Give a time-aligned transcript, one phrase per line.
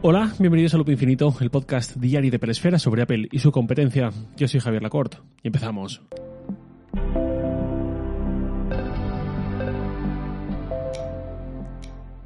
[0.00, 4.10] Hola, bienvenidos a Loop Infinito, el podcast diario de Peresfera sobre Apple y su competencia.
[4.36, 6.02] Yo soy Javier Lacorte y empezamos.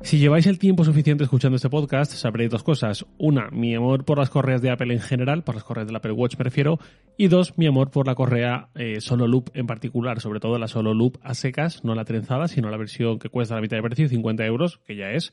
[0.02, 3.06] Si lleváis el tiempo suficiente escuchando este podcast, sabréis dos cosas.
[3.16, 6.12] Una, mi amor por las correas de Apple en general, por las correas del Apple
[6.12, 6.78] Watch me refiero.
[7.16, 10.68] Y dos, mi amor por la correa eh, Solo Loop en particular, sobre todo la
[10.68, 13.82] Solo Loop a secas, no la trenzada, sino la versión que cuesta la mitad de
[13.82, 15.32] precio, 50 euros, que ya es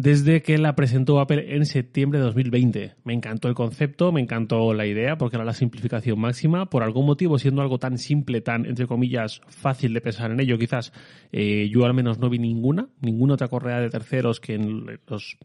[0.00, 2.94] desde que la presentó Apple en septiembre de 2020.
[3.04, 6.70] Me encantó el concepto, me encantó la idea, porque era la simplificación máxima.
[6.70, 10.56] Por algún motivo, siendo algo tan simple, tan, entre comillas, fácil de pensar en ello,
[10.56, 10.94] quizás
[11.32, 15.36] eh, yo al menos no vi ninguna, ninguna otra correa de terceros que en los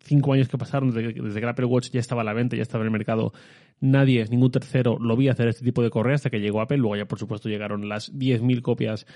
[0.00, 2.84] cinco años que pasaron desde, que Apple Watch ya estaba a la venta, ya estaba
[2.84, 3.34] en el mercado,
[3.78, 6.78] nadie, ningún tercero lo vi hacer este tipo de correa hasta que llegó Apple.
[6.78, 9.06] Luego ya, por supuesto, llegaron las 10.000 copias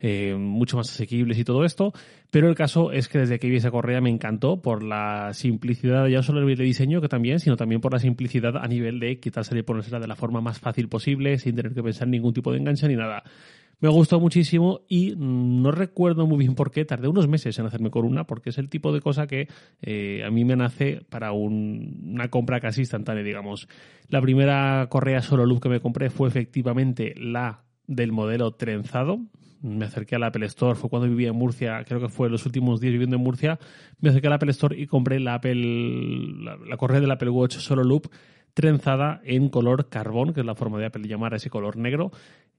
[0.00, 1.92] eh, mucho más asequibles y todo esto.
[2.30, 6.06] Pero el caso es que desde que vi esa correa me encantó por la simplicidad,
[6.06, 9.00] ya solo a nivel de diseño, que también, sino también por la simplicidad a nivel
[9.00, 12.12] de quitársela y ponérsela de la forma más fácil posible, sin tener que pensar en
[12.12, 13.22] ningún tipo de enganche ni nada.
[13.80, 16.84] Me gustó muchísimo y no recuerdo muy bien por qué.
[16.84, 19.48] Tardé unos meses en hacerme con una, porque es el tipo de cosa que
[19.80, 23.68] eh, a mí me nace para una compra casi instantánea, digamos.
[24.08, 29.18] La primera correa solo luz que me compré fue efectivamente la del modelo trenzado,
[29.62, 32.80] me acerqué al Apple Store, fue cuando vivía en Murcia, creo que fue los últimos
[32.80, 33.58] días viviendo en Murcia,
[34.00, 35.54] me acerqué al Apple Store y compré la Apple,
[36.66, 38.10] la, correa del Apple Watch Solo Loop
[38.54, 42.10] trenzada en color carbón, que es la forma de Apple llamar a ese color negro.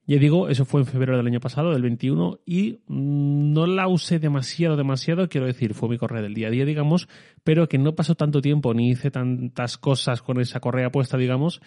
[0.07, 4.17] Ya digo, eso fue en febrero del año pasado, del 21, y no la usé
[4.17, 7.07] demasiado, demasiado, quiero decir, fue mi correa del día a día, digamos,
[7.43, 11.61] pero que no pasó tanto tiempo ni hice tantas cosas con esa correa puesta, digamos,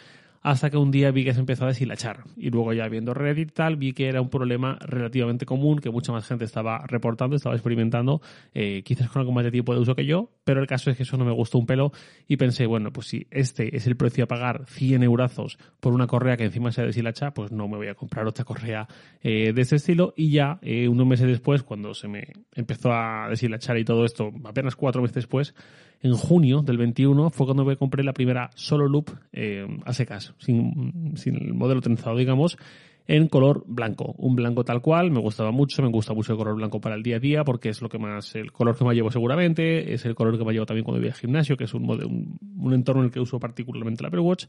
[0.44, 2.24] hasta que un día vi que se empezó a deshilachar.
[2.36, 5.88] Y luego ya viendo Reddit y tal, vi que era un problema relativamente común, que
[5.88, 8.20] mucha más gente estaba reportando, estaba experimentando,
[8.52, 10.98] eh, quizás con algo más de tiempo de uso que yo, pero el caso es
[10.98, 11.92] que eso no me gustó un pelo
[12.28, 16.06] y pensé, bueno, pues si este es el precio a pagar 100 eurazos por una
[16.06, 18.86] correa que encima se deshilacha, pues no me voy a comprar otra correa
[19.22, 23.28] eh, de este estilo y ya eh, unos meses después, cuando se me empezó a
[23.30, 25.54] deshilachar y todo esto, apenas cuatro meses después,
[26.02, 30.34] en junio del 21 fue cuando me compré la primera solo loop eh, a secas,
[30.38, 32.58] sin, sin el modelo trenzado, digamos,
[33.06, 34.14] en color blanco.
[34.18, 37.02] Un blanco tal cual, me gustaba mucho, me gusta mucho el color blanco para el
[37.02, 40.04] día a día porque es lo que más, el color que más llevo seguramente, es
[40.04, 42.72] el color que me llevo también cuando voy al gimnasio, que es un, un, un
[42.72, 44.46] entorno en el que uso particularmente el Apple Watch.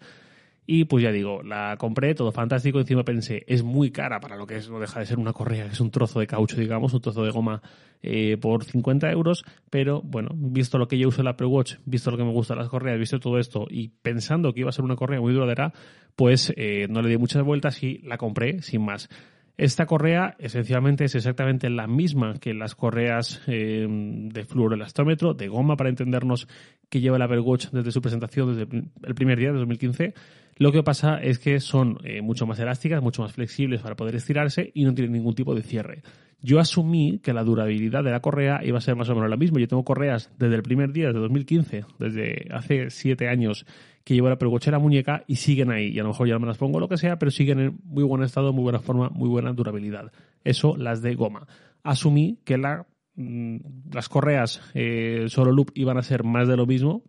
[0.68, 2.80] Y pues ya digo, la compré, todo fantástico.
[2.80, 5.66] Encima pensé, es muy cara para lo que es, no deja de ser una correa,
[5.66, 7.62] que es un trozo de caucho, digamos, un trozo de goma
[8.02, 9.46] eh, por 50 euros.
[9.70, 12.58] Pero bueno, visto lo que yo uso el Apple Watch, visto lo que me gustan
[12.58, 15.72] las correas, visto todo esto y pensando que iba a ser una correa muy duradera,
[16.16, 19.09] pues eh, no le di muchas vueltas y la compré sin más.
[19.58, 25.78] Esta correa esencialmente es exactamente la misma que las correas eh, de fluoroelastómetro, de goma
[25.78, 26.48] para entendernos,
[26.90, 30.14] que lleva el Apple Watch desde su presentación, desde el primer día de 2015.
[30.58, 34.16] Lo que pasa es que son eh, mucho más elásticas, mucho más flexibles para poder
[34.16, 36.02] estirarse y no tienen ningún tipo de cierre.
[36.42, 39.36] Yo asumí que la durabilidad de la correa iba a ser más o menos la
[39.36, 39.60] misma.
[39.60, 43.66] Yo tengo correas desde el primer día, desde 2015, desde hace siete años
[44.04, 45.88] que llevo la la muñeca y siguen ahí.
[45.88, 47.80] Y a lo mejor ya no me las pongo lo que sea, pero siguen en
[47.84, 50.12] muy buen estado, muy buena forma, muy buena durabilidad.
[50.44, 51.48] Eso las de goma.
[51.84, 53.58] Asumí que mm,
[53.92, 57.04] las correas eh, solo loop iban a ser más de lo mismo,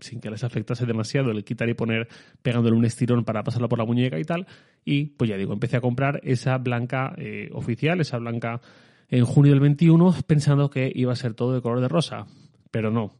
[0.00, 2.08] sin que les afectase demasiado el quitar y poner
[2.42, 4.46] pegándole un estirón para pasarlo por la muñeca y tal.
[4.84, 8.60] Y pues ya digo, empecé a comprar esa blanca eh, oficial, esa blanca
[9.08, 12.26] en junio del 21, pensando que iba a ser todo de color de rosa.
[12.70, 13.12] Pero no.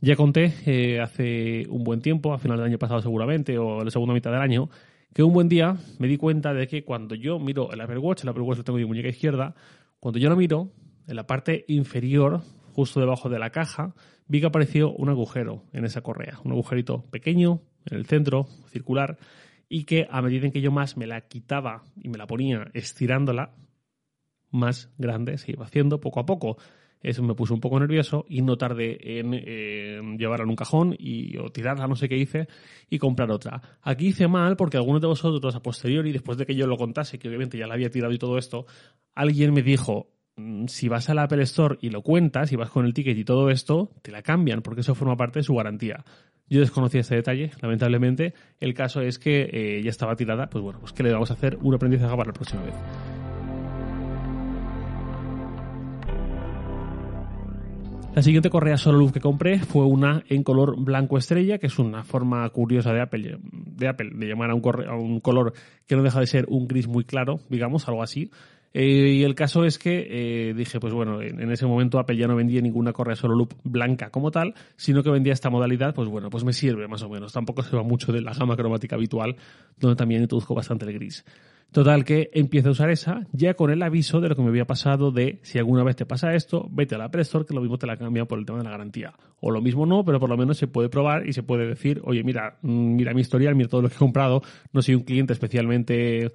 [0.00, 3.90] Ya conté eh, hace un buen tiempo, a final del año pasado seguramente, o la
[3.90, 4.68] segunda mitad del año,
[5.14, 8.22] que un buen día me di cuenta de que cuando yo miro el Apple Watch,
[8.22, 9.54] el Apple Watch lo tengo en mi muñeca izquierda,
[10.00, 10.72] cuando yo lo miro,
[11.06, 12.42] en la parte inferior,
[12.74, 13.94] justo debajo de la caja,
[14.26, 19.16] vi que apareció un agujero en esa correa, un agujerito pequeño, en el centro, circular,
[19.68, 22.68] y que a medida en que yo más me la quitaba y me la ponía
[22.74, 23.54] estirándola,
[24.50, 26.58] más grande se iba haciendo poco a poco.
[27.00, 31.36] Eso me puso un poco nervioso y no tardé en llevarla en un cajón y,
[31.36, 32.48] o tirarla, no sé qué hice,
[32.88, 33.60] y comprar otra.
[33.82, 37.18] Aquí hice mal porque algunos de vosotros a posteriori, después de que yo lo contase,
[37.18, 38.64] que obviamente ya la había tirado y todo esto,
[39.14, 40.13] alguien me dijo,
[40.66, 43.50] si vas al Apple Store y lo cuentas, y vas con el ticket y todo
[43.50, 46.04] esto, te la cambian porque eso forma parte de su garantía.
[46.48, 48.34] Yo desconocía este detalle, lamentablemente.
[48.60, 51.34] El caso es que eh, ya estaba tirada, pues bueno, pues que le vamos a
[51.34, 52.74] hacer un aprendizaje para la próxima vez.
[58.14, 61.78] La siguiente correa solo luz que compré fue una en color blanco estrella, que es
[61.80, 65.52] una forma curiosa de Apple de, llamar a a un color
[65.88, 68.30] que no deja de ser un gris muy claro, digamos, algo así.
[68.76, 72.26] Eh, y el caso es que eh, dije, pues bueno, en, ese momento Apple ya
[72.26, 76.08] no vendía ninguna correa solo loop blanca como tal, sino que vendía esta modalidad, pues
[76.08, 77.32] bueno, pues me sirve más o menos.
[77.32, 79.36] Tampoco se va mucho de la gama cromática habitual,
[79.78, 81.24] donde también introduzco bastante el gris.
[81.70, 84.64] Total que empiezo a usar esa ya con el aviso de lo que me había
[84.64, 87.60] pasado de si alguna vez te pasa esto, vete a la Apple Store que lo
[87.60, 89.14] mismo te la cambia por el tema de la garantía.
[89.40, 92.00] O lo mismo no, pero por lo menos se puede probar y se puede decir,
[92.04, 94.42] oye, mira, mm, mira mi historial, mira todo lo que he comprado,
[94.72, 96.32] no soy un cliente especialmente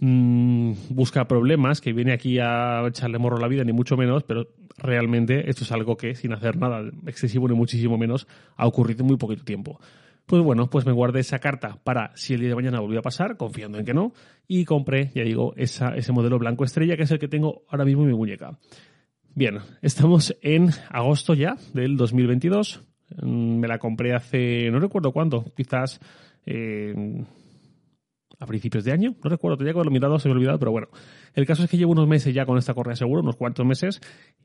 [0.00, 4.48] mmm, busca problemas, que viene aquí a echarle morro la vida, ni mucho menos, pero
[4.78, 8.26] realmente esto es algo que sin hacer nada excesivo ni muchísimo menos
[8.56, 9.78] ha ocurrido en muy poquito tiempo.
[10.26, 13.02] Pues bueno, pues me guardé esa carta para si el día de mañana volvió a
[13.02, 14.12] pasar, confiando en que no,
[14.46, 18.02] y compré, ya digo, ese modelo blanco estrella que es el que tengo ahora mismo
[18.02, 18.58] en mi muñeca.
[19.34, 22.82] Bien, estamos en agosto ya del 2022.
[23.22, 26.00] Mm, me la compré hace, no recuerdo cuándo, quizás
[26.46, 27.24] eh,
[28.40, 30.72] a principios de año, no recuerdo, tenía que haberlo mirado, se me ha olvidado, pero
[30.72, 30.88] bueno.
[31.34, 34.00] El caso es que llevo unos meses ya con esta correa seguro, unos cuantos meses,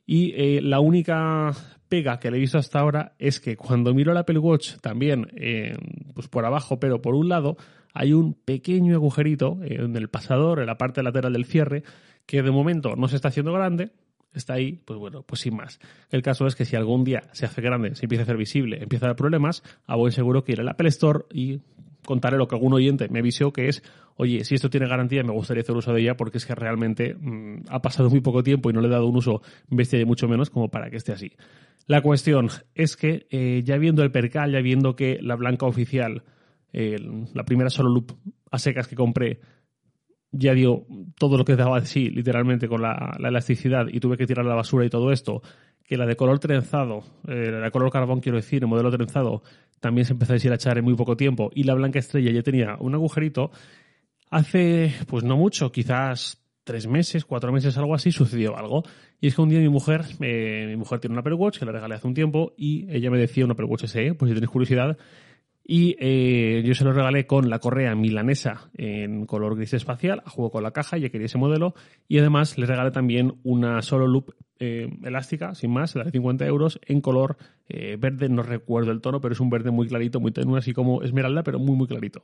[0.05, 1.51] y eh, la única
[1.87, 5.27] pega que le he visto hasta ahora es que cuando miro el Apple Watch también,
[5.37, 5.77] eh,
[6.13, 7.55] pues por abajo, pero por un lado,
[7.93, 11.83] hay un pequeño agujerito en el pasador, en la parte lateral del cierre,
[12.25, 13.91] que de momento no se está haciendo grande,
[14.33, 15.79] está ahí, pues bueno, pues sin más.
[16.09, 18.83] El caso es que si algún día se hace grande, se empieza a hacer visible,
[18.83, 21.61] empieza a dar problemas, a buen seguro que ir al Apple Store y
[22.05, 23.83] contaré lo que algún oyente me avisó que es,
[24.15, 27.15] oye, si esto tiene garantía me gustaría hacer uso de ella porque es que realmente
[27.15, 30.05] mm, ha pasado muy poco tiempo y no le he dado un uso bestia de
[30.05, 31.31] mucho menos como para que esté así.
[31.87, 36.23] La cuestión es que eh, ya viendo el percal, ya viendo que la blanca oficial,
[36.73, 38.11] la primera solo loop
[38.51, 39.39] a secas que compré,
[40.37, 40.85] ya dio
[41.17, 44.55] todo lo que daba de sí, literalmente con la, elasticidad y tuve que tirar la
[44.55, 45.41] basura y todo esto,
[45.85, 49.43] que la de color trenzado, eh, la de color carbón quiero decir, el modelo trenzado,
[49.79, 52.75] también se empezó a echar en muy poco tiempo y la blanca estrella ya tenía
[52.79, 53.51] un agujerito,
[54.31, 58.83] hace pues no mucho, quizás tres meses, cuatro meses, algo así, sucedió algo.
[59.21, 61.65] Y es que un día mi mujer, eh, mi mujer tiene una Apple Watch que
[61.65, 64.33] la regalé hace un tiempo y ella me decía una Apple Watch SE, pues si
[64.33, 64.97] tienes curiosidad.
[65.67, 70.51] Y eh, yo se lo regalé con la correa milanesa en color gris espacial, juego
[70.51, 71.73] con la caja, ya quería ese modelo.
[72.07, 76.45] Y además le regalé también una solo loop eh, elástica, sin más, la de 50
[76.45, 77.35] euros, en color
[77.67, 80.71] eh, verde, no recuerdo el tono, pero es un verde muy clarito, muy tenue, así
[80.71, 82.21] como esmeralda, pero muy, muy clarito.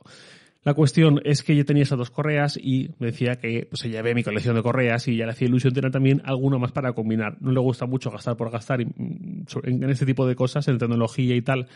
[0.62, 4.00] La cuestión es que yo tenía esas dos correas y me decía que pues ella
[4.00, 6.92] ve mi colección de correas y ya le hacía ilusión tener también alguna más para
[6.92, 7.36] combinar.
[7.40, 11.34] No le gusta mucho gastar por gastar mm, en este tipo de cosas, en tecnología
[11.34, 11.66] y tal,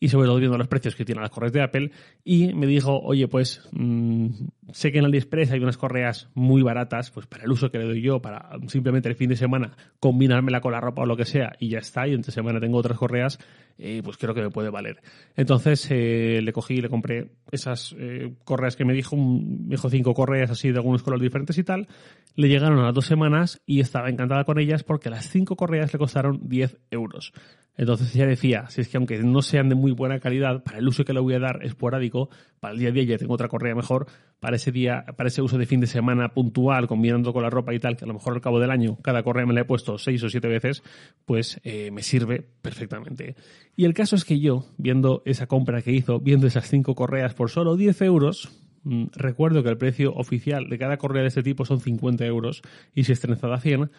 [0.00, 1.90] y sobre todo viendo los precios que tienen las correas de Apple
[2.24, 4.28] y me dijo, oye, pues mmm,
[4.72, 7.84] sé que en AliExpress hay unas correas muy baratas, pues para el uso que le
[7.84, 11.26] doy yo, para simplemente el fin de semana combinármela con la ropa o lo que
[11.26, 13.38] sea y ya está, y entre semana tengo otras correas,
[13.76, 15.02] eh, pues creo que me puede valer.
[15.36, 19.90] Entonces eh, le cogí y le compré esas eh, correas que me dijo, me dijo
[19.90, 21.88] cinco correas así de algunos colores diferentes y tal,
[22.36, 25.92] le llegaron a las dos semanas y estaba encantada con ellas porque las cinco correas
[25.92, 27.34] le costaron 10 euros.
[27.80, 30.86] Entonces ella decía, si es que aunque no sean de muy buena calidad, para el
[30.86, 32.28] uso que le voy a dar esporádico,
[32.60, 34.06] para el día a día ya tengo otra correa mejor,
[34.38, 37.72] para ese día, para ese uso de fin de semana puntual, combinando con la ropa
[37.72, 39.64] y tal, que a lo mejor al cabo del año cada correa me la he
[39.64, 40.82] puesto seis o siete veces,
[41.24, 43.34] pues eh, me sirve perfectamente.
[43.76, 47.32] Y el caso es que yo, viendo esa compra que hizo, viendo esas cinco correas
[47.32, 48.50] por solo 10 euros,
[48.82, 52.60] mm, recuerdo que el precio oficial de cada correa de este tipo son 50 euros
[52.94, 53.90] y si es trenzada a 100,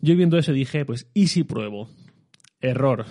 [0.00, 1.88] yo viendo eso dije, pues, ¿y si pruebo?
[2.60, 3.06] Error.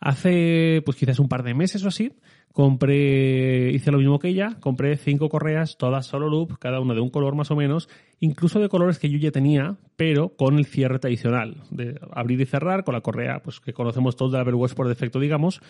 [0.00, 2.12] Hace, pues quizás un par de meses o así,
[2.52, 7.00] compré, hice lo mismo que ella, compré cinco correas, todas solo loop, cada una de
[7.00, 7.88] un color más o menos,
[8.20, 12.46] incluso de colores que yo ya tenía, pero con el cierre tradicional, de abrir y
[12.46, 15.60] cerrar, con la correa, pues que conocemos todos de la Watch por defecto, digamos,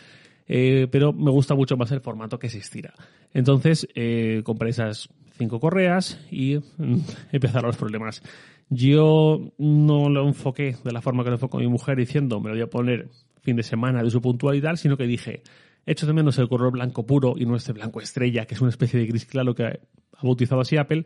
[0.47, 2.95] eh, pero me gusta mucho más el formato que se estira.
[3.33, 5.09] Entonces, eh, compré esas
[5.39, 6.99] cinco correas y mm,
[7.33, 8.23] empezaron los problemas.
[8.69, 12.55] Yo no lo enfoqué de la forma que lo enfocó mi mujer diciendo me lo
[12.55, 13.09] voy a poner
[13.43, 15.43] fin de semana de su puntualidad, sino que dije,
[15.85, 18.71] echo de menos el color blanco puro y no este blanco estrella, que es una
[18.71, 19.79] especie de gris claro que ha
[20.23, 21.05] bautizado así Apple,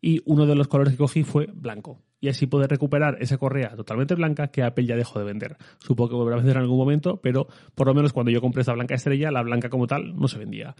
[0.00, 2.02] y uno de los colores que cogí fue blanco.
[2.20, 5.56] Y así pude recuperar esa correa totalmente blanca que Apple ya dejó de vender.
[5.78, 8.62] Supongo que volverá a vender en algún momento, pero por lo menos cuando yo compré
[8.62, 10.74] esa blanca estrella, la blanca como tal no se vendía.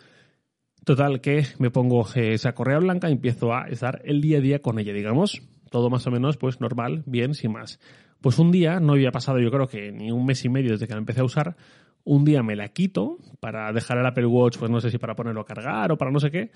[0.84, 4.62] Total que me pongo esa correa blanca y empiezo a estar el día a día
[4.62, 7.80] con ella, digamos todo más o menos pues normal, bien, sin más.
[8.20, 10.86] Pues un día, no había pasado yo creo que ni un mes y medio desde
[10.86, 11.56] que la empecé a usar,
[12.04, 15.14] un día me la quito para dejar el Apple Watch, pues no sé si para
[15.14, 16.50] ponerlo a cargar o para no sé qué,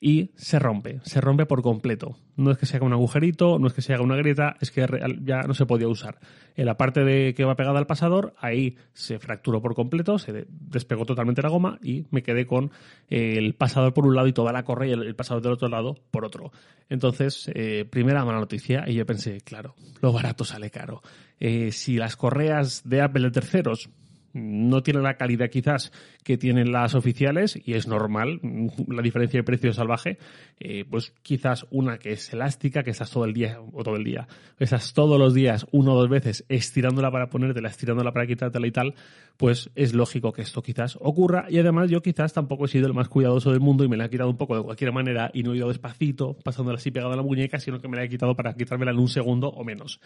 [0.00, 2.16] y se rompe, se rompe por completo.
[2.36, 4.70] No es que se haga un agujerito, no es que se haga una grieta, es
[4.70, 4.86] que
[5.22, 6.18] ya no se podía usar.
[6.56, 10.46] En la parte de que va pegada al pasador, ahí se fracturó por completo, se
[10.48, 12.70] despegó totalmente la goma y me quedé con
[13.08, 15.96] el pasador por un lado y toda la correa y el pasador del otro lado
[16.10, 16.50] por otro.
[16.88, 21.02] Entonces, eh, primera mala noticia y yo pensé, claro, lo barato sale caro.
[21.38, 23.90] Eh, si las correas de Apple de terceros
[24.32, 25.92] no tiene la calidad quizás
[26.24, 28.40] que tienen las oficiales y es normal
[28.88, 30.18] la diferencia de precio salvaje
[30.58, 34.04] eh, pues quizás una que es elástica que estás todo el día o todo el
[34.04, 38.66] día estás todos los días uno o dos veces estirándola para ponértela estirándola para quitártela
[38.66, 38.94] y tal
[39.40, 41.46] pues es lógico que esto quizás ocurra.
[41.48, 44.04] Y además yo quizás tampoco he sido el más cuidadoso del mundo y me la
[44.04, 47.14] he quitado un poco de cualquier manera y no he ido despacito pasándola así pegada
[47.14, 49.64] a la muñeca sino que me la he quitado para quitármela en un segundo o
[49.64, 49.98] menos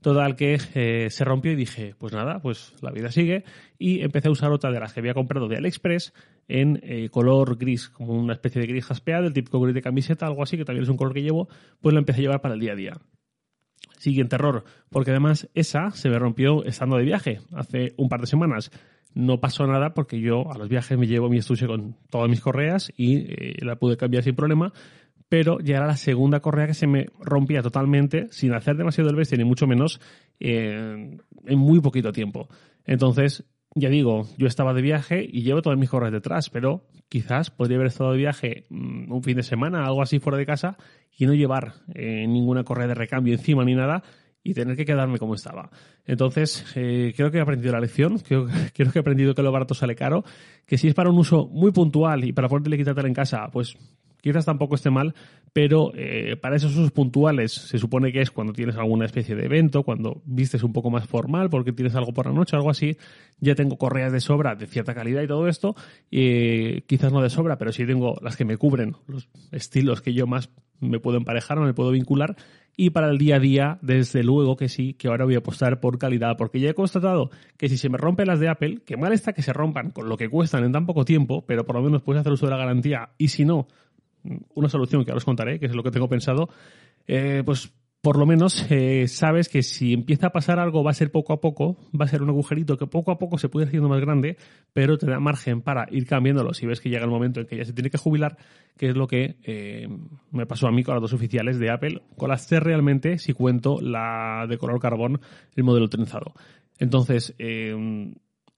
[0.00, 3.44] Total que eh, se rompió y dije, pues nada, pues la vida sigue.
[3.78, 6.12] Y empecé a usar otra de las que había comprado de AliExpress
[6.46, 10.26] en eh, color gris, como una especie de gris jaspeado, el típico gris de camiseta,
[10.26, 11.48] algo así, que también es un color que llevo,
[11.80, 12.92] pues la empecé a llevar para el día a día.
[13.98, 18.26] Siguiente error, porque además esa se me rompió estando de viaje hace un par de
[18.26, 18.70] semanas.
[19.14, 22.40] No pasó nada porque yo a los viajes me llevo mi estuche con todas mis
[22.40, 24.72] correas y eh, la pude cambiar sin problema
[25.34, 29.16] pero ya era la segunda correa que se me rompía totalmente, sin hacer demasiado el
[29.16, 30.00] bestia, ni mucho menos,
[30.38, 32.48] eh, en muy poquito tiempo.
[32.84, 33.42] Entonces,
[33.74, 37.78] ya digo, yo estaba de viaje y llevo todas mis correas detrás, pero quizás podría
[37.78, 40.76] haber estado de viaje mm, un fin de semana, algo así fuera de casa,
[41.18, 44.04] y no llevar eh, ninguna correa de recambio encima ni nada,
[44.44, 45.68] y tener que quedarme como estaba.
[46.06, 49.74] Entonces, eh, creo que he aprendido la lección, creo, que he aprendido que lo barato
[49.74, 50.22] sale caro,
[50.64, 53.76] que si es para un uso muy puntual y para poderle quitártela en casa, pues
[54.24, 55.14] quizás tampoco esté mal,
[55.52, 59.44] pero eh, para esos usos puntuales se supone que es cuando tienes alguna especie de
[59.44, 62.96] evento, cuando vistes un poco más formal porque tienes algo por la noche, algo así,
[63.38, 65.76] ya tengo correas de sobra de cierta calidad y todo esto,
[66.08, 70.26] quizás no de sobra, pero sí tengo las que me cubren, los estilos que yo
[70.26, 70.48] más
[70.80, 72.34] me puedo emparejar o me puedo vincular,
[72.76, 75.80] y para el día a día, desde luego que sí, que ahora voy a apostar
[75.80, 78.96] por calidad, porque ya he constatado que si se me rompen las de Apple, que
[78.96, 81.76] mal está que se rompan con lo que cuestan en tan poco tiempo, pero por
[81.76, 83.68] lo menos puedes hacer uso de la garantía, y si no,
[84.54, 86.48] una solución que ahora os contaré, que es lo que tengo pensado,
[87.06, 90.94] eh, pues por lo menos eh, sabes que si empieza a pasar algo va a
[90.94, 93.64] ser poco a poco, va a ser un agujerito que poco a poco se puede
[93.64, 94.36] ir haciendo más grande,
[94.74, 97.56] pero te da margen para ir cambiándolo si ves que llega el momento en que
[97.56, 98.36] ya se tiene que jubilar,
[98.76, 99.88] que es lo que eh,
[100.30, 103.32] me pasó a mí con las dos oficiales de Apple, con las C realmente, si
[103.32, 105.20] cuento la de color carbón,
[105.56, 106.34] el modelo trenzado.
[106.78, 107.34] Entonces,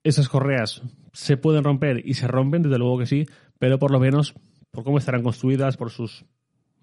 [0.03, 0.81] esas correas
[1.13, 3.25] se pueden romper y se rompen, desde luego que sí,
[3.59, 4.35] pero por lo menos
[4.77, 6.23] por cómo estarán construidas, por sus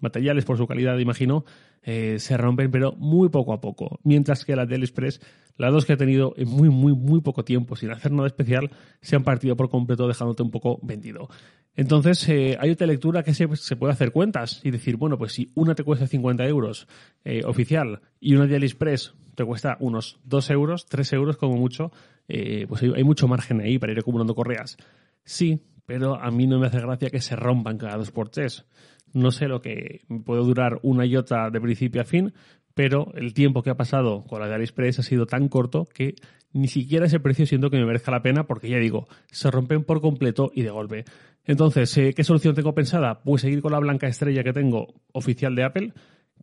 [0.01, 1.45] materiales, por su calidad, imagino,
[1.81, 4.01] eh, se rompen, pero muy poco a poco.
[4.03, 5.21] Mientras que las del Express,
[5.55, 8.69] las dos que he tenido en muy, muy, muy poco tiempo, sin hacer nada especial,
[8.99, 11.29] se han partido por completo, dejándote un poco vendido.
[11.73, 15.53] Entonces, eh, hay otra lectura que se, puede hacer cuentas y decir, bueno, pues si
[15.55, 16.89] una te cuesta 50 euros
[17.23, 21.93] eh, oficial y una de AliExpress te cuesta unos 2 euros, 3 euros como mucho,
[22.27, 24.75] pues hay, hay mucho margen ahí para ir acumulando correas.
[25.23, 28.65] Sí, pero a mí no me hace gracia que se rompan cada dos por tres.
[29.13, 32.33] No sé lo que puede durar una iota de principio a fin,
[32.73, 36.15] pero el tiempo que ha pasado con la de AliExpress ha sido tan corto que
[36.51, 39.83] ni siquiera ese precio siento que me merezca la pena porque ya digo, se rompen
[39.83, 41.05] por completo y de golpe.
[41.45, 43.21] Entonces, eh, ¿qué solución tengo pensada?
[43.23, 45.93] Pues seguir con la blanca estrella que tengo oficial de Apple,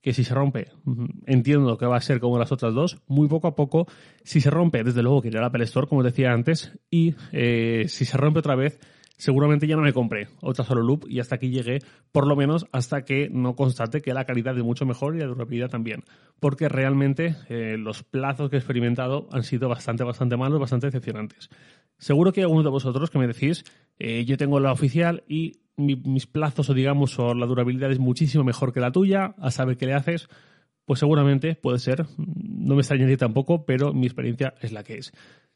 [0.03, 0.69] que si se rompe,
[1.27, 3.87] entiendo que va a ser como las otras dos, muy poco a poco.
[4.23, 7.85] Si se rompe, desde luego que iré al Apple Store, como decía antes, y eh,
[7.89, 8.81] si se rompe otra vez,
[9.17, 11.79] seguramente ya no me compré otra solo loop y hasta aquí llegué,
[12.11, 15.27] por lo menos hasta que no constate que la calidad es mucho mejor y la
[15.27, 16.05] durabilidad también.
[16.41, 21.51] Porque realmente eh, los plazos que he experimentado han sido bastante, bastante malos, bastante decepcionantes.
[21.99, 23.65] Seguro que hay algunos de vosotros que me decís,
[23.99, 28.45] eh, yo tengo la oficial y mis plazos o digamos o la durabilidad es muchísimo
[28.45, 30.29] mejor que la tuya, a saber qué le haces.
[30.85, 35.13] Pues seguramente puede ser, no me extrañaría tampoco, pero mi experiencia es la que es.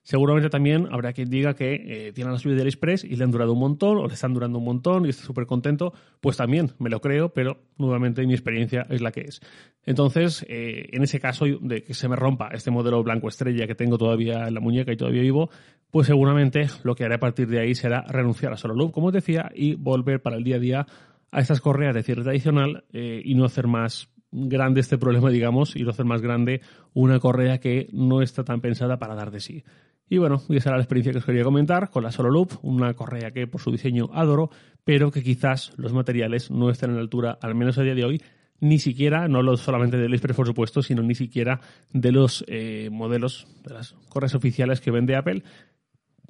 [0.06, 3.32] Seguramente también habrá quien diga que eh, tiene la suya de Express y le han
[3.32, 5.92] durado un montón o le están durando un montón y está súper contento.
[6.20, 9.40] Pues también me lo creo, pero nuevamente mi experiencia es la que es.
[9.84, 13.74] Entonces, eh, en ese caso de que se me rompa este modelo blanco estrella que
[13.74, 15.50] tengo todavía en la muñeca y todavía vivo,
[15.90, 19.08] pues seguramente lo que haré a partir de ahí será renunciar a Solo Loop, como
[19.08, 20.86] os decía, y volver para el día a día
[21.32, 25.74] a estas correas de cierre tradicional eh, y no hacer más grande este problema, digamos,
[25.74, 26.60] y no hacer más grande
[26.94, 29.64] una correa que no está tan pensada para dar de sí.
[30.08, 32.94] Y bueno, esa era la experiencia que os quería comentar con la Solo Loop, una
[32.94, 34.50] correa que por su diseño adoro,
[34.84, 38.04] pero que quizás los materiales no estén a la altura, al menos a día de
[38.04, 38.22] hoy,
[38.60, 41.60] ni siquiera, no solamente del Express por supuesto, sino ni siquiera
[41.92, 45.42] de los eh, modelos de las correas oficiales que vende Apple.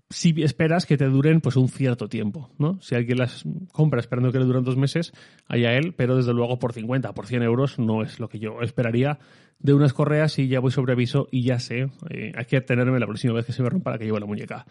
[0.09, 2.81] Si esperas que te duren pues un cierto tiempo, ¿no?
[2.81, 5.13] Si alguien las compra esperando que le duren dos meses,
[5.49, 8.61] allá él, pero desde luego por 50, por 100 euros no es lo que yo
[8.63, 9.19] esperaría
[9.59, 13.01] de unas correas y ya voy sobre aviso y ya sé, eh, hay que tenerme
[13.01, 14.67] la próxima vez que se me rompa la que llevo la muñeca.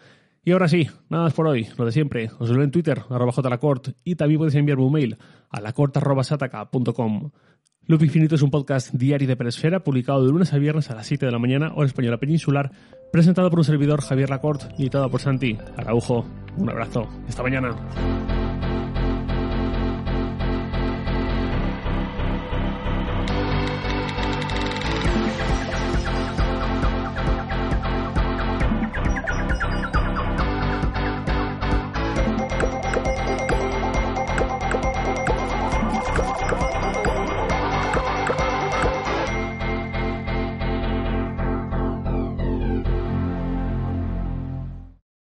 [0.46, 2.30] Y ahora sí, nada más por hoy, lo de siempre.
[2.38, 5.18] Os lo en Twitter, arroba jlacort, y también podéis enviarme un mail
[5.50, 7.32] a lacort.sataka.com.
[7.88, 11.08] Loop Infinito es un podcast diario de Peresfera, publicado de lunes a viernes a las
[11.08, 12.70] 7 de la mañana, hora española peninsular,
[13.10, 16.24] presentado por un servidor Javier Lacorte y editado por Santi Araujo.
[16.56, 17.08] Un abrazo.
[17.26, 18.35] Hasta mañana.